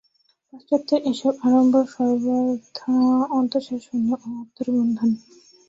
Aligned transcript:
পাশ্চাত্যের 0.47 1.01
এ-সব 1.05 1.35
আড়ম্বর 1.45 1.85
সর্বথা 1.93 2.95
অন্তঃসারশূন্য 3.37 4.09
ও 4.17 4.39
আত্মার 4.41 4.67
বন্ধন। 4.75 5.09